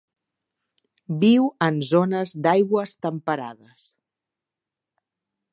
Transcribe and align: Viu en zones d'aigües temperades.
Viu 1.23 1.45
en 1.67 1.77
zones 1.91 2.33
d'aigües 2.47 2.97
temperades. 3.09 3.87